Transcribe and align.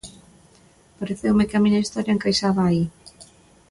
Pareceume 0.97 1.43
que 1.49 1.55
a 1.57 1.63
miña 1.65 1.83
historia 1.83 2.15
encaixaba 2.15 2.61
aí. 2.65 2.83